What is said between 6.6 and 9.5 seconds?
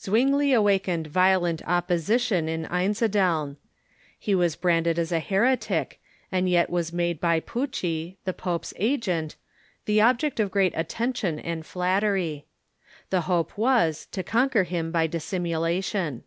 was made by Pucci, the pope's agent,